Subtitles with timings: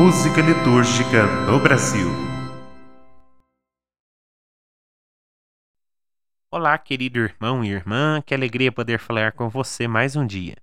[0.00, 2.06] música litúrgica no Brasil.
[6.52, 10.56] Olá, querido irmão e irmã, que alegria poder falar com você mais um dia.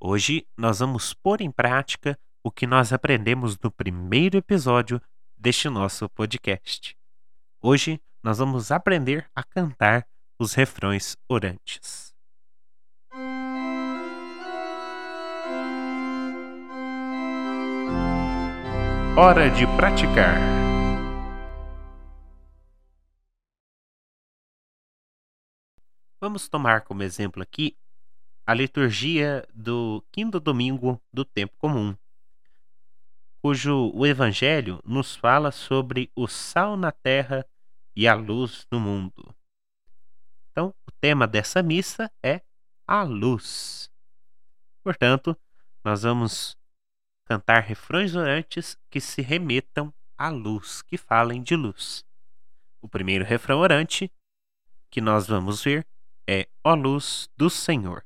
[0.00, 5.00] Hoje nós vamos pôr em prática o que nós aprendemos no primeiro episódio
[5.38, 6.96] deste nosso podcast.
[7.62, 10.04] Hoje nós vamos aprender a cantar
[10.40, 12.09] os refrões orantes.
[19.22, 20.34] Hora de praticar.
[26.18, 27.76] Vamos tomar como exemplo aqui
[28.46, 31.94] a liturgia do quinto domingo do tempo comum,
[33.42, 37.44] cujo o evangelho nos fala sobre o sal na terra
[37.94, 39.34] e a luz no mundo.
[40.50, 42.40] Então, o tema dessa missa é
[42.86, 43.92] a luz.
[44.82, 45.36] Portanto,
[45.84, 46.58] nós vamos
[47.30, 52.04] cantar refrões orantes que se remetam à luz, que falem de luz.
[52.82, 54.10] O primeiro refrão orante
[54.90, 55.86] que nós vamos ver
[56.28, 58.04] é Ó Luz do Senhor.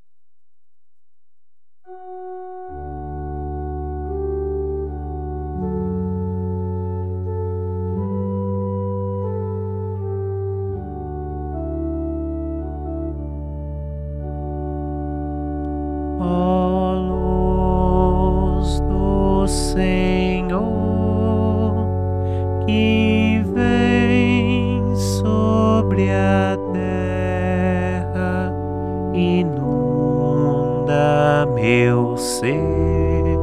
[31.64, 33.38] Meu ser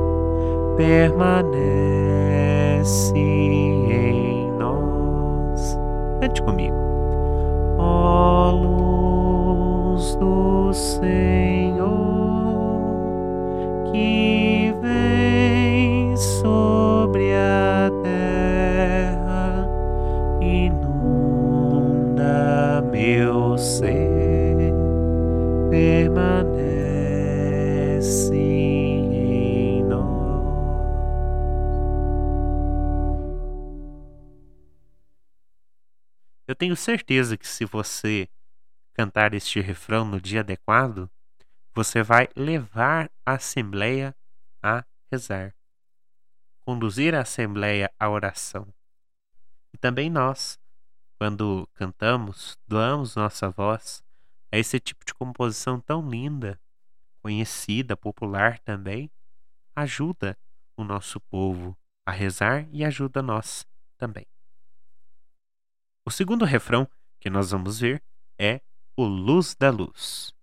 [0.77, 1.91] permanece
[3.17, 5.77] em nós.
[6.19, 6.75] Cante comigo.
[7.77, 11.91] Ó luz do Senhor
[13.91, 14.40] que
[23.01, 24.71] meu ser,
[25.71, 26.35] permanece
[28.35, 30.05] em nós.
[36.47, 38.29] Eu tenho certeza que se você
[38.93, 41.09] cantar este refrão no dia adequado,
[41.73, 44.15] você vai levar a Assembleia
[44.61, 45.55] a rezar,
[46.59, 48.67] conduzir a Assembleia à oração.
[49.73, 50.59] E também nós,
[51.21, 54.03] quando cantamos, doamos nossa voz
[54.51, 56.59] a esse tipo de composição tão linda
[57.21, 59.07] conhecida, popular também,
[59.75, 60.35] ajuda
[60.75, 63.67] o nosso povo a rezar e ajuda nós
[63.99, 64.25] também.
[66.03, 66.89] O segundo refrão
[67.19, 68.01] que nós vamos ver
[68.35, 68.59] é
[68.97, 70.33] o Luz da Luz.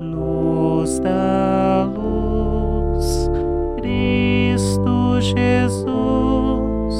[0.00, 3.30] luz da luz,
[3.76, 6.96] Cristo Jesus,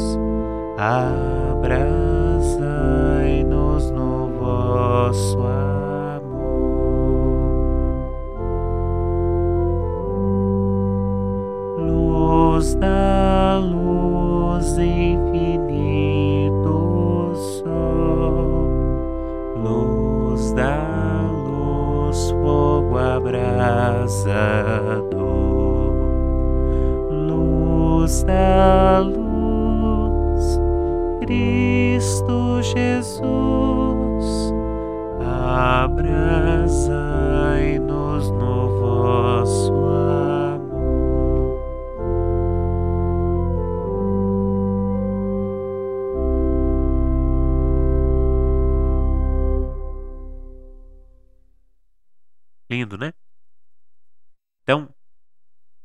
[0.78, 1.47] abrasai-nos
[12.58, 15.70] luz da luz infinito
[17.62, 18.66] sol,
[19.62, 20.80] luz da
[21.46, 24.08] luz, fogo abrasador,
[27.12, 30.58] luz da luz,
[31.20, 34.52] Cristo Jesus,
[35.22, 36.28] abrasai-nos
[52.86, 53.12] Né?
[54.62, 54.94] Então,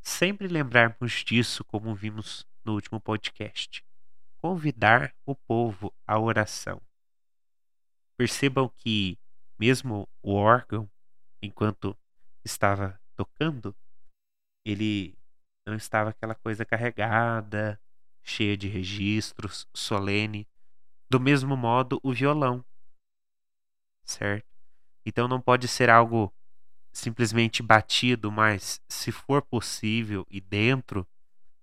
[0.01, 3.83] sempre lembrarmos disso, como vimos no último podcast.
[4.41, 6.81] Convidar o povo à oração.
[8.17, 9.17] Percebam que,
[9.57, 10.89] mesmo o órgão,
[11.41, 11.97] enquanto
[12.43, 13.75] estava tocando,
[14.65, 15.17] ele
[15.65, 17.79] não estava aquela coisa carregada,
[18.21, 20.47] cheia de registros, solene.
[21.09, 22.65] Do mesmo modo, o violão,
[24.03, 24.47] certo?
[25.05, 26.33] Então não pode ser algo
[26.93, 31.05] simplesmente batido, mas se for possível e dentro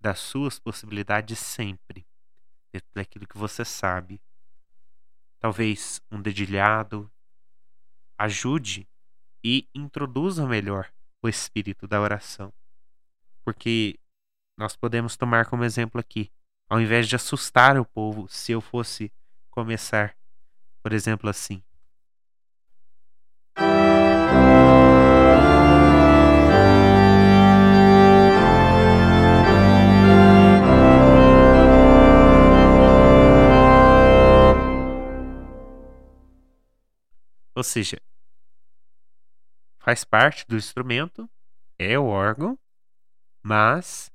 [0.00, 2.04] das suas possibilidades sempre,
[2.72, 4.20] dentro daquilo que você sabe.
[5.38, 7.10] Talvez um dedilhado
[8.18, 8.86] ajude
[9.42, 10.90] e introduza melhor
[11.22, 12.52] o espírito da oração.
[13.44, 13.98] Porque
[14.56, 16.30] nós podemos tomar como exemplo aqui,
[16.68, 19.12] ao invés de assustar o povo, se eu fosse
[19.50, 20.14] começar,
[20.82, 21.62] por exemplo, assim:
[37.70, 38.00] seja,
[39.78, 41.30] faz parte do instrumento,
[41.78, 42.58] é o órgão,
[43.42, 44.12] mas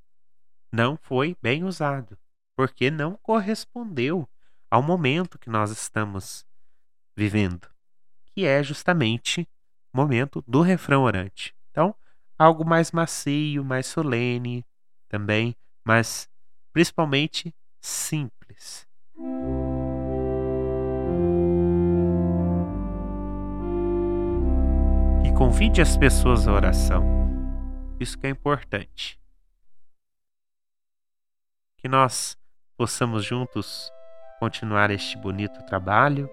[0.70, 2.18] não foi bem usado,
[2.54, 4.28] porque não correspondeu
[4.70, 6.46] ao momento que nós estamos
[7.16, 7.68] vivendo,
[8.26, 9.48] que é justamente
[9.92, 11.54] o momento do refrão orante.
[11.70, 11.94] Então,
[12.38, 14.64] algo mais macio, mais solene
[15.08, 16.28] também, mas
[16.72, 18.86] principalmente simples.
[25.36, 27.04] Convide as pessoas à oração.
[28.00, 29.20] Isso que é importante.
[31.76, 32.38] Que nós
[32.74, 33.92] possamos juntos
[34.40, 36.30] continuar este bonito trabalho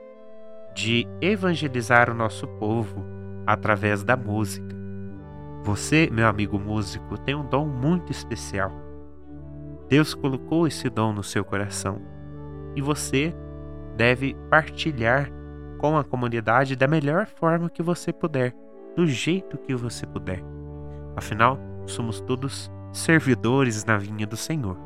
[0.73, 3.03] de evangelizar o nosso povo
[3.45, 4.73] através da música.
[5.63, 8.71] Você, meu amigo músico, tem um dom muito especial.
[9.89, 12.01] Deus colocou esse dom no seu coração
[12.73, 13.35] e você
[13.97, 15.29] deve partilhar
[15.77, 18.62] com a comunidade da melhor forma que você puder
[18.95, 20.43] do jeito que você puder.
[21.15, 24.77] Afinal, somos todos servidores na vinha do Senhor.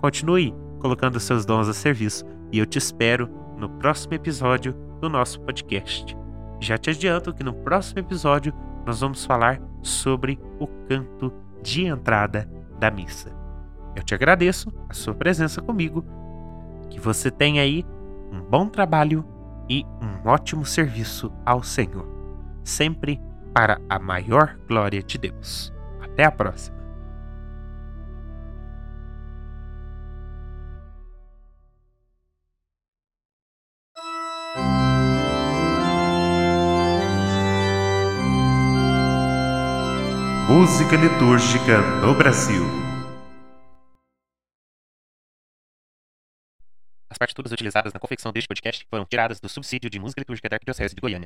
[0.00, 5.40] Continue colocando seus dons a serviço e eu te espero no próximo episódio do nosso
[5.40, 6.16] podcast.
[6.60, 8.52] Já te adianto que no próximo episódio
[8.86, 11.32] nós vamos falar sobre o canto
[11.62, 12.48] de entrada
[12.78, 13.30] da missa.
[13.96, 16.04] Eu te agradeço a sua presença comigo,
[16.90, 17.84] que você tenha aí
[18.30, 19.24] um bom trabalho
[19.68, 22.13] e um ótimo serviço ao Senhor
[22.64, 23.20] sempre
[23.52, 25.72] para a maior glória de Deus.
[26.00, 26.74] Até a próxima!
[40.48, 42.62] Música litúrgica no Brasil.
[47.08, 50.56] As partituras utilizadas na confecção deste podcast foram tiradas do subsídio de música litúrgica da
[50.56, 51.22] Arquidiocese de Goiânia.